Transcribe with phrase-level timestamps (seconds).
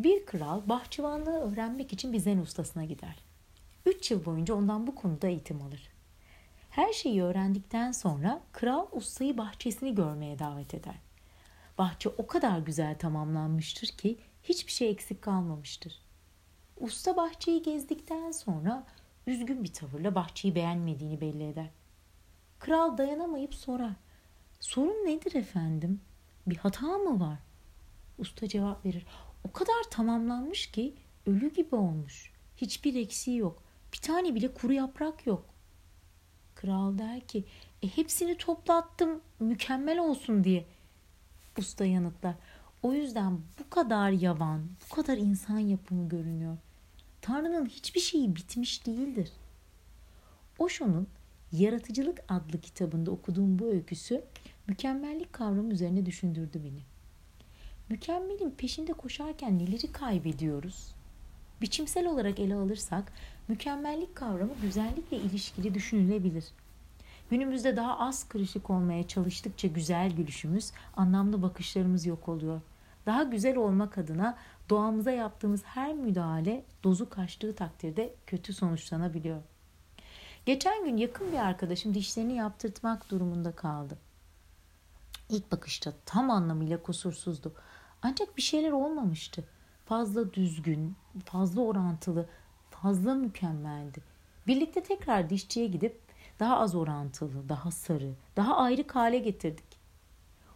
[0.00, 3.16] Bir kral bahçıvanlığı öğrenmek için bir zen ustasına gider.
[3.86, 5.88] Üç yıl boyunca ondan bu konuda eğitim alır.
[6.70, 10.94] Her şeyi öğrendikten sonra kral ustayı bahçesini görmeye davet eder.
[11.78, 16.02] Bahçe o kadar güzel tamamlanmıştır ki hiçbir şey eksik kalmamıştır.
[16.76, 18.84] Usta bahçeyi gezdikten sonra
[19.26, 21.70] üzgün bir tavırla bahçeyi beğenmediğini belli eder.
[22.58, 23.94] Kral dayanamayıp sorar.
[24.60, 26.00] Sorun nedir efendim?
[26.46, 27.38] Bir hata mı var?
[28.18, 29.06] Usta cevap verir.
[29.48, 30.94] O kadar tamamlanmış ki
[31.26, 32.32] ölü gibi olmuş.
[32.56, 33.62] Hiçbir eksiği yok.
[33.92, 35.44] Bir tane bile kuru yaprak yok.
[36.54, 37.44] Kral der ki
[37.82, 40.66] e, hepsini toplattım mükemmel olsun diye.
[41.58, 42.34] Usta yanıtlar.
[42.82, 46.56] O yüzden bu kadar yavan, bu kadar insan yapımı görünüyor.
[47.20, 49.32] Tanrı'nın hiçbir şeyi bitmiş değildir.
[50.58, 51.08] Osho'nun
[51.52, 54.24] Yaratıcılık adlı kitabında okuduğum bu öyküsü
[54.66, 56.80] mükemmellik kavramı üzerine düşündürdü beni.
[57.90, 60.94] Mükemmelin peşinde koşarken neleri kaybediyoruz?
[61.60, 63.12] Biçimsel olarak ele alırsak
[63.48, 66.44] mükemmellik kavramı güzellikle ilişkili düşünülebilir.
[67.30, 72.60] Günümüzde daha az kırışık olmaya çalıştıkça güzel gülüşümüz, anlamlı bakışlarımız yok oluyor.
[73.06, 74.38] Daha güzel olmak adına
[74.68, 79.42] doğamıza yaptığımız her müdahale dozu kaçtığı takdirde kötü sonuçlanabiliyor.
[80.46, 83.98] Geçen gün yakın bir arkadaşım dişlerini yaptırtmak durumunda kaldı.
[85.28, 87.54] İlk bakışta tam anlamıyla kusursuzdu.
[88.02, 89.44] Ancak bir şeyler olmamıştı.
[89.86, 92.28] Fazla düzgün, fazla orantılı,
[92.70, 94.02] fazla mükemmeldi.
[94.46, 96.00] Birlikte tekrar dişçiye gidip
[96.40, 99.80] daha az orantılı, daha sarı, daha ayrı hale getirdik.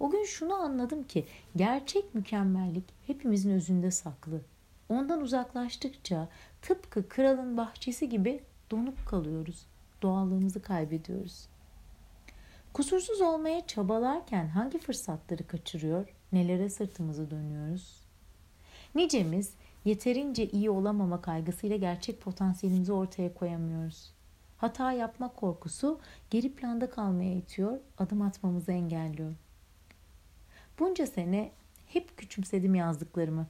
[0.00, 4.40] O gün şunu anladım ki gerçek mükemmellik hepimizin özünde saklı.
[4.88, 6.28] Ondan uzaklaştıkça
[6.62, 9.66] tıpkı kralın bahçesi gibi donup kalıyoruz.
[10.02, 11.48] Doğallığımızı kaybediyoruz.
[12.76, 18.00] Kusursuz olmaya çabalarken hangi fırsatları kaçırıyor, nelere sırtımızı dönüyoruz?
[18.94, 24.12] Nicemiz yeterince iyi olamama kaygısıyla gerçek potansiyelimizi ortaya koyamıyoruz.
[24.56, 26.00] Hata yapma korkusu
[26.30, 29.34] geri planda kalmaya itiyor, adım atmamızı engelliyor.
[30.78, 31.52] Bunca sene
[31.86, 33.46] hep küçümsedim yazdıklarımı.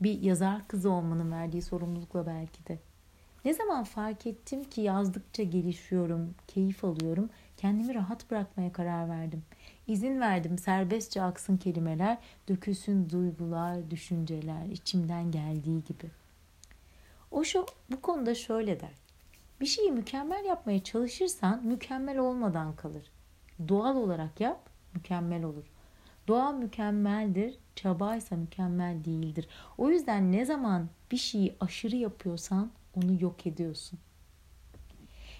[0.00, 2.78] Bir yazar kızı olmanın verdiği sorumlulukla belki de.
[3.44, 9.42] Ne zaman fark ettim ki yazdıkça gelişiyorum, keyif alıyorum, kendimi rahat bırakmaya karar verdim.
[9.86, 16.10] İzin verdim serbestçe aksın kelimeler, dökülsün duygular, düşünceler, içimden geldiği gibi.
[17.30, 19.02] Osho bu konuda şöyle der.
[19.60, 23.10] Bir şeyi mükemmel yapmaya çalışırsan mükemmel olmadan kalır.
[23.68, 25.64] Doğal olarak yap, mükemmel olur.
[26.28, 29.48] Doğa mükemmeldir, çabaysa mükemmel değildir.
[29.78, 33.98] O yüzden ne zaman bir şeyi aşırı yapıyorsan onu yok ediyorsun.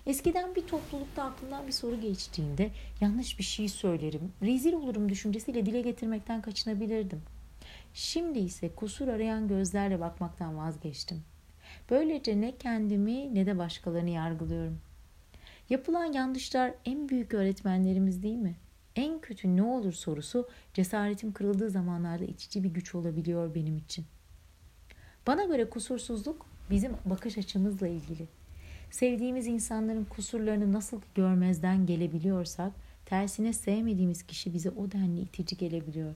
[0.06, 2.70] Eskiden bir toplulukta aklımdan bir soru geçtiğinde
[3.00, 7.22] yanlış bir şey söylerim, rezil olurum düşüncesiyle dile getirmekten kaçınabilirdim.
[7.94, 11.22] Şimdi ise kusur arayan gözlerle bakmaktan vazgeçtim.
[11.90, 14.80] Böylece ne kendimi ne de başkalarını yargılıyorum.
[15.70, 18.56] Yapılan yanlışlar en büyük öğretmenlerimiz değil mi?
[18.96, 24.04] En kötü ne olur sorusu cesaretim kırıldığı zamanlarda itici bir güç olabiliyor benim için.
[25.26, 28.26] Bana göre kusursuzluk bizim bakış açımızla ilgili.
[28.90, 32.72] Sevdiğimiz insanların kusurlarını nasıl görmezden gelebiliyorsak,
[33.06, 36.14] tersine sevmediğimiz kişi bize o denli itici gelebiliyor.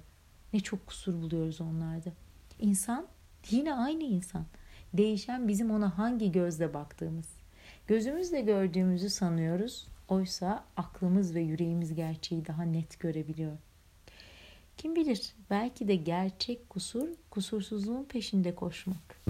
[0.52, 2.12] Ne çok kusur buluyoruz onlarda.
[2.60, 3.06] İnsan
[3.50, 4.44] yine aynı insan.
[4.92, 7.28] Değişen bizim ona hangi gözle baktığımız.
[7.86, 9.86] Gözümüzle gördüğümüzü sanıyoruz.
[10.08, 13.56] Oysa aklımız ve yüreğimiz gerçeği daha net görebiliyor.
[14.76, 19.20] Kim bilir belki de gerçek kusur kusursuzluğun peşinde koşmak.